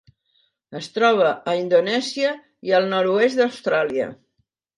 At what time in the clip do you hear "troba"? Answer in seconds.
0.95-1.27